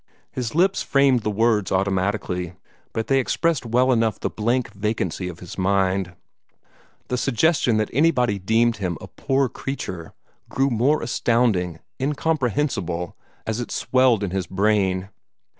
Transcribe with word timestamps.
His 0.31 0.55
lips 0.55 0.81
framed 0.81 1.19
the 1.19 1.29
words 1.29 1.71
automatically, 1.71 2.55
but 2.91 3.05
they 3.05 3.19
expressed 3.19 3.67
well 3.67 3.91
enough 3.91 4.19
the 4.19 4.31
blank 4.31 4.73
vacancy 4.73 5.27
of 5.27 5.41
his 5.41 5.59
mind. 5.59 6.15
The 7.09 7.19
suggestion 7.19 7.77
that 7.77 7.91
anybody 7.93 8.39
deemed 8.39 8.77
him 8.77 8.97
a 8.99 9.07
"poor 9.07 9.47
creature" 9.47 10.13
grew 10.49 10.71
more 10.71 11.03
astounding, 11.03 11.81
incomprehensible, 12.01 13.15
as 13.45 13.59
it 13.59 13.69
swelled 13.69 14.23
in 14.23 14.31
his 14.31 14.47
brain. 14.47 15.09